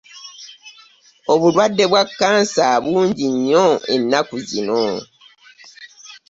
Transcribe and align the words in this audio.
Obulwadde 1.33 1.83
bwa 1.91 2.03
kansa 2.17 2.65
bungi 2.85 3.25
nnyo 3.33 3.65
ennaku 3.93 4.35
zino. 4.47 4.81